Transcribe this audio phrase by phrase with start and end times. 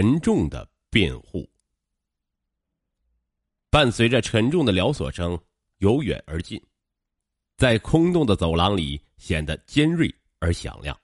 [0.00, 1.50] 沉重的辩护，
[3.68, 5.36] 伴随着沉重的撩锁声
[5.78, 6.62] 由远而近，
[7.56, 10.08] 在空洞的走廊里显得尖锐
[10.38, 10.96] 而响亮。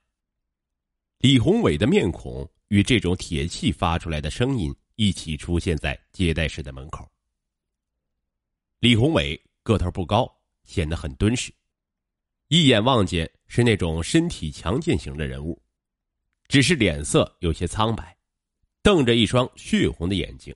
[1.17, 7.05] 李宏伟的面孔与这种铁器发出来的声音一起出现在接待室的门口。
[8.79, 10.33] 李宏伟个头不高，
[10.63, 11.53] 显得很敦实，
[12.47, 15.61] 一眼望见是那种身体强健型的人物，
[16.47, 18.14] 只是脸色有些苍白。
[18.85, 20.55] 瞪着一双血红的眼睛。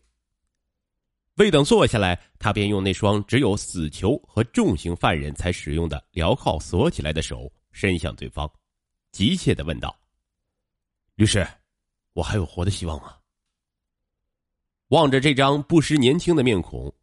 [1.38, 8.48] 未等坐下来，他便用那双只有死囚和重刑犯人才使用的镣铐锁起来的手伸向对方，
[9.12, 10.00] 急切的问道
[11.18, 11.44] ：“律师，
[12.14, 13.16] 我还有活的希望吗？”
[14.90, 16.94] 望着这张不失年轻的面孔，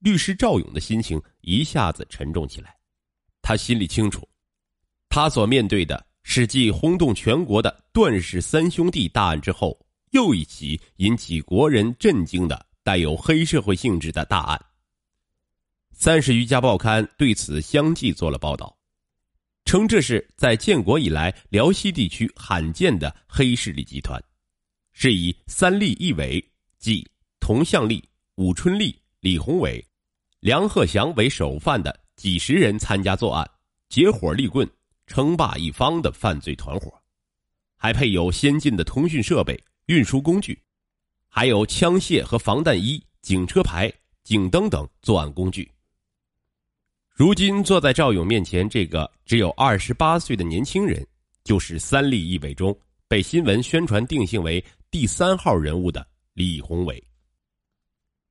[0.00, 2.76] 律师赵勇的心情一下子沉重起来。
[3.40, 4.28] 他心里清楚，
[5.08, 9.78] 他所面对的是继轰动全国的段氏三兄弟大案之后。
[10.12, 14.66] 又一起引起国人震惊的带有黑社会性质的大案。
[15.90, 18.76] 三十余家报刊对此相继做了报道，
[19.64, 24.22] 称这是在建国以来辽西地区罕见的黑势力集团，
[24.92, 26.44] 是以三立一伟，
[26.78, 27.08] 即
[27.40, 29.82] 佟向立、武春立、李宏伟、
[30.40, 33.48] 梁鹤祥为首犯的几十人参加作案，
[33.88, 34.68] 结伙立棍，
[35.06, 36.92] 称霸一方的犯罪团伙，
[37.76, 39.58] 还配有先进的通讯设备。
[39.86, 40.60] 运输工具，
[41.28, 45.70] 还有枪械和防弹衣、警车牌、警灯等作案工具。
[47.14, 51.06] 如今坐在赵勇面前这个只有二十八岁的年轻人，
[51.44, 57.02] 就是三立一伟中被新闻宣传定性为第三号人物的李宏伟。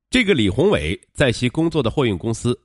[0.09, 2.59] 这个李宏伟在其工作的货运公司，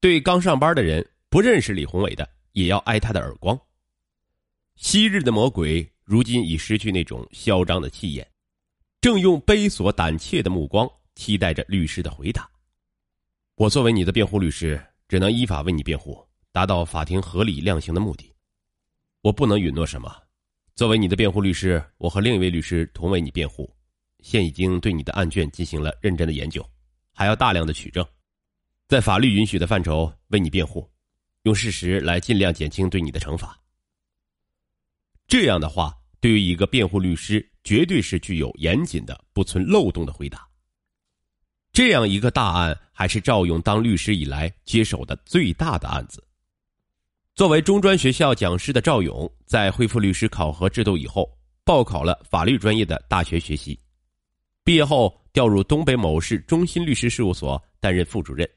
[0.00, 3.58] 对刚上班的人不认识李宏伟的，也要挨他的耳光。
[4.74, 8.28] 昔日的魔鬼，如今已失去那种嚣张的气焰。
[9.00, 12.50] 正用悲索胆怯的目光期待着律师的回答。
[13.54, 16.20] 我作为你的辩护律师，只能依法为你辩护，
[16.50, 18.34] 达到法庭合理量刑的目的。
[19.20, 20.12] 我不能允诺什么。
[20.74, 23.72] 作为你的辩护律师，我和另一位律师同为你辩护，
[24.18, 26.68] 现已经对你的案卷进行了认真的研究，
[27.12, 28.04] 还要大量的取证，
[28.88, 30.90] 在法律允许的范畴为你辩护，
[31.44, 33.56] 用事实来尽量减轻对你的惩罚。
[35.28, 37.46] 这样的话，对于一个辩护律师。
[37.62, 40.48] 绝对是具有严谨的、不存漏洞的回答。
[41.74, 46.26] 这样一个大案，还是赵勇当律师以来接手的最大的案子。
[47.34, 51.30] 作为中专学校讲师的赵勇，在恢复律师考核制度以后，
[51.62, 53.78] 报考了法律专业的大学学习。
[54.64, 58.48] 毕业后调入东北某市中心律师事务所担任副主任。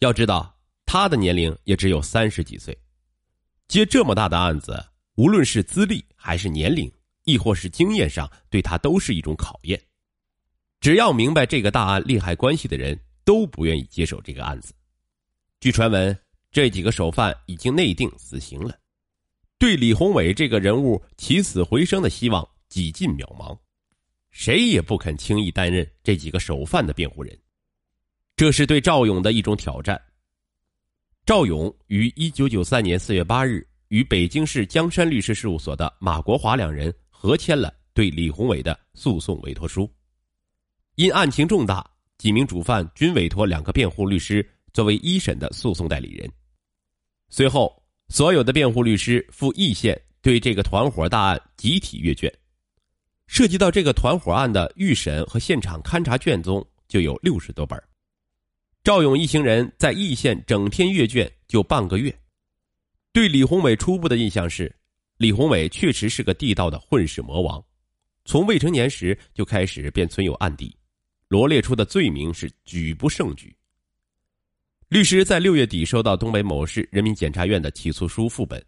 [0.00, 0.54] 要知道，
[0.84, 2.78] 他的年龄也只有三十几岁，
[3.66, 6.90] 接这么大的案子，无论是资历还是年龄。
[7.26, 9.82] 亦或是经验上，对他都是一种考验。
[10.78, 14.74] 只要明白这个大案利害关系的人，都不愿意接手这个案子。
[15.58, 16.14] 据传闻，
[16.52, 18.78] 这几个首犯已经内定死刑了，
[19.56, 23.58] 对李宏伟这个人物起死回生的希望几近渺茫，
[24.30, 27.34] 谁也不肯轻易担任这几个首犯的辩护人。
[28.36, 29.98] 这是对赵勇的一种挑战。
[31.24, 36.92] 赵勇于一九九三年四月八日与北京市江山律师事务所的马国华两人。
[37.08, 39.88] 合签了对李宏伟的诉讼委托书，
[40.96, 41.88] 因案情重大，
[42.18, 46.30] 几名主犯均委托两个辩护律师作为一审的诉讼代理人。
[47.30, 52.30] 随后，所有的辩护律师赴易县对这个团伙大案集体阅卷，
[53.26, 57.82] 涉及到这个团伙案的预审和现场勘查卷宗就有六十多本。
[58.82, 62.14] 赵勇一行人在易县整天阅卷就半个月，
[63.14, 64.74] 对李宏伟初步的印象是。
[65.18, 67.64] 李宏伟确实是个地道的混世魔王，
[68.24, 70.76] 从未成年时就开始便存有案底，
[71.28, 73.56] 罗列出的罪名是举不胜举。
[74.88, 78.60] 律师在六月底收到东北某市人民检察院的起诉书副本，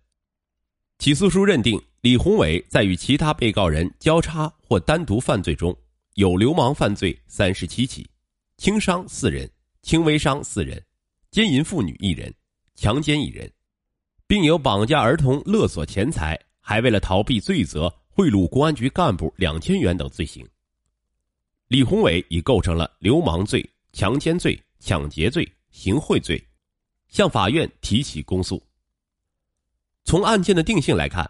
[1.01, 5.77] 起诉书认定李宏伟在与其他被告人交叉或单独犯罪中
[6.15, 8.09] 有流氓犯罪三十七起，
[8.57, 9.51] 轻伤四人，
[9.83, 10.81] 轻微伤四人，
[11.33, 12.33] 奸淫妇女一人，
[12.77, 13.51] 强奸一人。
[14.27, 20.47] 并有绑架儿童、勒索钱财，还为了逃避罪责贿赂公安局干部两千元等罪行。
[21.69, 26.45] 李宏伟已构成了流氓罪、强奸罪、抢劫罪、行贿罪，
[27.09, 28.61] 向法院提起公诉。
[30.05, 31.29] 从案件的定性来看，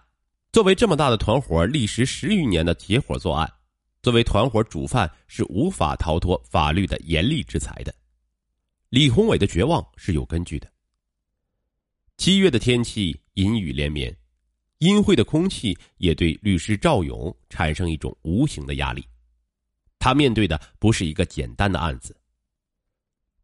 [0.52, 3.50] 作为这么大的团伙，历时十余年的结伙作案，
[4.02, 7.94] 作为团伙主犯是无法逃脱法律的严厉制裁的。
[8.88, 10.70] 李宏伟的绝望是有根据的。
[12.16, 14.14] 七月的天气阴雨连绵，
[14.78, 19.06] 阴晦的空气也对律师赵勇产生一种无形的压力。
[19.98, 22.16] 他面对的不是一个简单的案子。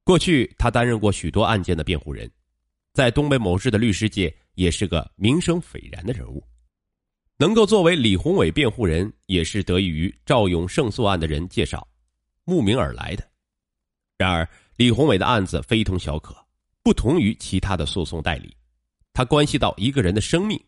[0.05, 2.31] 过去他担任过许多案件的辩护人，
[2.93, 6.43] 在东北某市的律师界也是个名声斐然的人物。
[7.37, 11.87] 能够作为李宏伟辩护人，也是得益于赵勇胜诉案的人介绍，
[12.45, 13.29] 慕名而来的。
[14.17, 16.35] 然而，李宏伟的案子非同小可，
[16.83, 18.57] 不同于其他的诉讼代理，
[19.13, 20.63] 他关系到一个人的生命。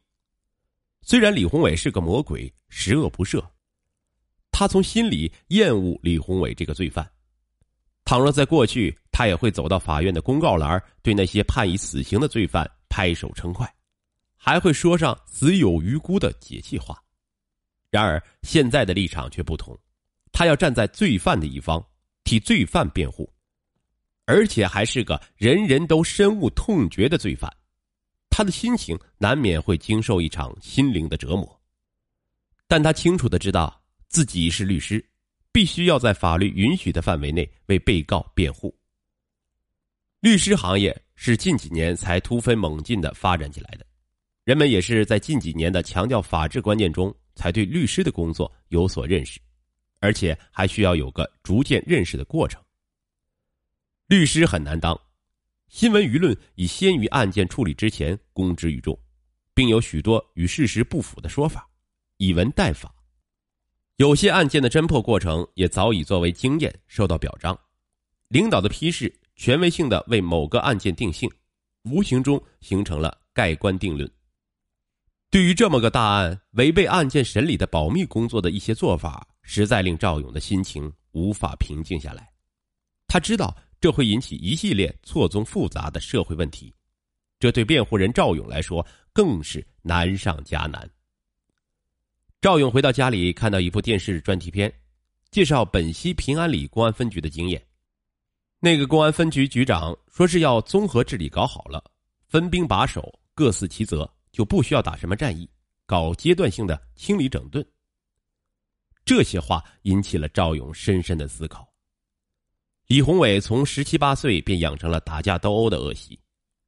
[1.02, 3.44] 虽然李宏伟是个魔鬼，十恶不赦，
[4.50, 7.08] 他从心里厌恶李宏伟这个罪犯。
[8.04, 13.72] 倘若在过去，他也会走到法院的公告栏，对那些判以死刑的罪犯拍手称快。
[14.36, 17.02] 还会说上死有余辜的解气话，
[17.90, 19.74] 然而现在的立场却不同，
[20.32, 21.82] 他要站在罪犯的一方，
[22.24, 23.32] 替罪犯辩护，
[24.26, 27.50] 而且还是个人人都深恶痛绝的罪犯，
[28.36, 31.60] 他的心情难免会经受一场心灵的折磨。
[32.66, 35.08] 但他清楚的知道自己是律师，
[35.52, 38.76] 必须要在法律允许的范围内为被告辩护。
[40.18, 43.86] 律师行业是近几年才突飞猛进的发展起来的。
[44.42, 49.38] 人们也是在近几年的强调法治观念中，才对律师的工作有所认识，
[50.00, 52.60] 而且还需要有个逐渐认识的过程。
[54.08, 55.00] 律师很难当，
[55.74, 58.96] 新闻舆论已先于案件处理之前公之于众，
[59.54, 61.68] 并有许多与事实不符的说法，
[62.18, 62.94] 以文代法。
[63.96, 67.58] 有些案件的侦破过程也早已作为经验受到表彰，
[68.28, 71.28] 领导的批示权威性的为某个案件定性，
[71.82, 74.08] 无形中形成了盖棺定论。
[75.28, 82.30] 对于这么个大案，违背案件审理的保密工作的一些做法，实在令赵勇的心情无法平静下来。
[83.08, 86.72] 他知道这会引起一系列错综复杂的社会问题，
[87.38, 90.90] 这对辩护人赵勇来说更是难上加难。
[92.40, 94.72] 赵勇回到家里，看到一部电视专题片，
[95.30, 97.62] 介绍本溪平安里公安分局的经验。
[98.58, 101.84] 那个公安分局局长说是要综合治理搞好了，
[102.26, 104.10] 分兵把守，各司其责。
[104.32, 105.46] 就不需要打什么战役，
[105.84, 107.62] 搞阶段性的清理整顿。
[109.04, 111.70] 这些话引起了赵勇深深的思考。
[112.86, 116.18] 李宏伟从十七八岁便养成了打架斗殴的恶习，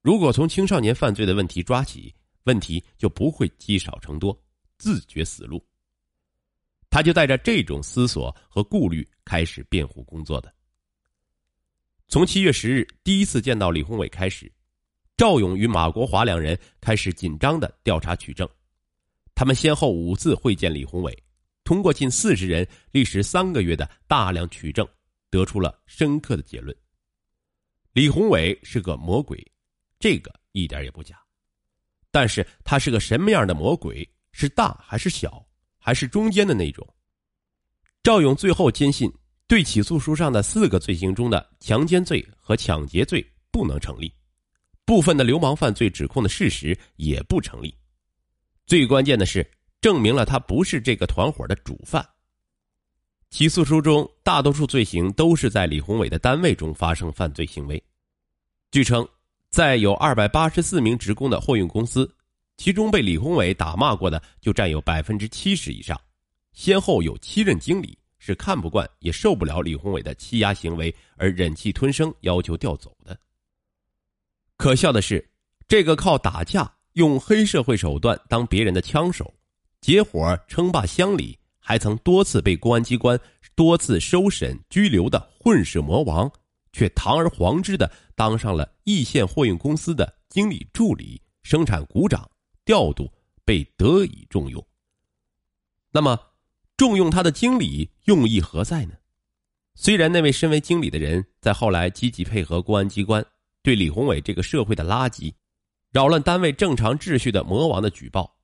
[0.00, 2.14] 如果从青少年犯罪的问题抓起，
[2.44, 4.36] 问题就不会积少成多，
[4.78, 5.62] 自绝死路。
[6.88, 10.50] 他就带着这种思索和顾虑开始辩护工作的。
[12.08, 14.50] 从七月十日第一次见到李宏伟开始。
[15.19, 18.46] 赵勇与马国华两人开始紧张的调查取证，
[19.34, 21.24] 他们先后五次会见李宏伟，
[21.64, 24.86] 通过近四十人、历时三个月的大量取证，
[25.36, 26.74] 得出了深刻的结论：
[27.92, 29.36] 李宏伟是个魔鬼，
[29.98, 31.20] 这个一点也不假。
[32.10, 34.08] 但是他是个什么样的魔鬼？
[34.32, 35.46] 是大还是小，
[35.78, 36.86] 还是中间的那种？
[38.02, 39.12] 赵勇最后坚信，
[39.46, 44.10] 对起诉书上的四个罪行中的强奸罪和抢劫罪不能成立。
[44.86, 47.76] 部分的流氓犯罪指控的事实也不成立，
[48.66, 49.46] 最关键的是
[49.82, 52.06] 证明了他不是这个团伙的主犯。
[53.31, 57.82] 起诉书中大多数罪行都是在李宏伟的单位中发生犯罪行为。
[58.70, 59.06] 据称，
[59.50, 62.11] 在有二百八十四名职工的货运公司，
[62.56, 66.00] 其中被李宏伟打骂过的就占有百分之七十以上。
[66.52, 73.19] 先后有七任经理是看不惯也受不了李宏伟的欺压行为而忍气吞声，要求调走的。
[74.56, 75.29] 可笑的是，
[75.69, 79.34] 这个靠打架、用黑社会手段当别人的枪手，
[79.82, 83.19] 结伙称霸乡里，还曾多次被公安机关
[83.56, 86.31] 多次收审拘留的混世魔王，
[86.73, 92.31] 却堂而皇之的当上了易县货运公司的经理助理、生产股长，
[92.65, 93.13] 调度
[93.44, 94.65] 被得以重用。
[95.91, 96.17] 那么，
[96.77, 98.94] 重用他的经理用意何在呢？
[99.75, 103.27] 虽然那位身为经理的人在后来积极配合公安机关。
[103.65, 105.35] 对李宏伟这个社会的垃圾、
[105.91, 108.37] 扰乱单位正常秩序的魔王的举报，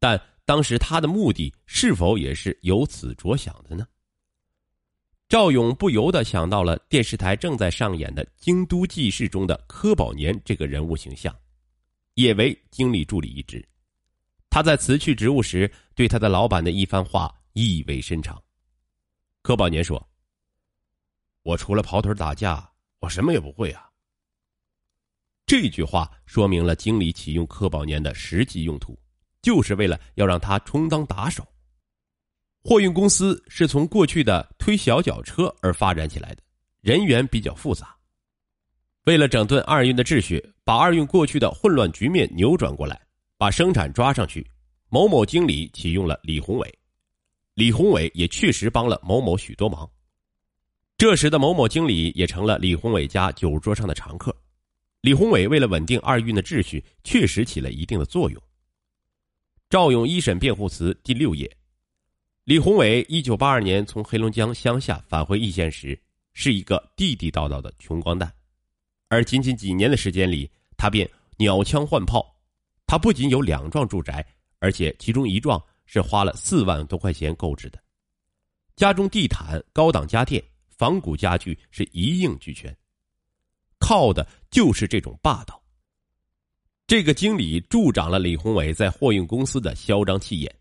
[0.00, 3.86] 但当时他的目的是否也是由此着想的呢？
[5.28, 11.36] 赵勇不由得想到了电视台正在上演的《京都记事》中的柯宝年这个人物形象，
[12.14, 13.68] 也为经理助理一职。
[14.48, 18.40] 他在辞去职务时对他的老板的一番话意味深长。
[19.42, 20.08] 柯宝年说
[21.42, 23.90] ：“我除了跑腿打架，我什么也不会啊。”
[25.44, 28.96] 这句话说明了经理启用柯宝年的实际用途，
[29.46, 31.46] 就是为了要让他充当打手。
[32.64, 36.42] 货运公司是从过去的推小脚车而发展起来的，
[36.80, 37.94] 人员比较复杂。
[39.04, 43.00] 为了整顿二运的秩序，把二运过去的混乱局面扭转过来，
[43.38, 44.44] 把生产抓上去，
[44.88, 46.78] 某某经理启用了李宏伟。
[47.54, 49.88] 李宏伟也确实帮了某某许多忙，
[50.98, 54.34] 这时的某某经理也成了李宏伟家酒桌上的常客。
[55.02, 58.42] 李宏伟为了稳定二运的秩序，确实起了一定的作用。
[59.68, 61.50] 赵勇一审辩护词第六页：
[62.44, 66.00] 李宏伟一九八二年从黑龙江乡下返回易县时，
[66.34, 68.32] 是一个地地道道的穷光蛋，
[69.08, 72.32] 而仅仅几年的时间里，他便鸟枪换炮。
[72.86, 74.24] 他不仅有两幢住宅，
[74.60, 77.82] 而且其中一幢是花了四万多块钱购置的，
[78.76, 80.42] 家中地毯、高档家电。
[80.68, 82.76] 仿古家具是一应俱全，
[83.78, 85.58] 靠的就是这种霸道。
[86.86, 90.54] 这个经理助长了李宏伟在货运公司的嚣张气焰。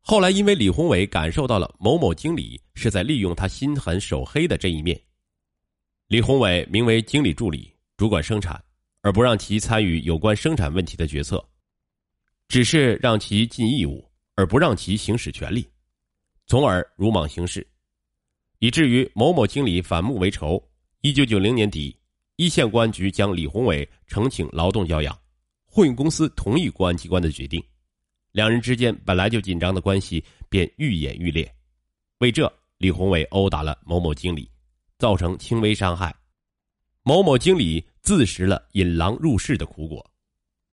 [0.00, 5.00] 后来，因为李宏伟感受到了某某经理是在利用他心狠手黑的这一面，
[6.06, 8.62] 李宏伟名为经理助理，主管生产，
[9.00, 11.44] 而不让其参与有关生产问题的决策，
[12.46, 15.68] 只是让其尽义务，而不让其行使权利，
[16.46, 17.66] 从而鲁莽行事。
[18.60, 20.62] 以至于某某经理反目为仇。
[21.00, 21.94] 一九九零年底，
[22.36, 25.16] 一线公安局将李宏伟呈请劳动教养，
[25.64, 27.62] 货运公司同意公安机关的决定，
[28.32, 31.48] 两人之间本来就紧张的关系便愈演愈烈。
[32.18, 34.50] 为这，李宏伟殴打了某某经理，
[34.98, 36.12] 造成轻微伤害。
[37.04, 40.04] 某某经理自食了引狼入室的苦果。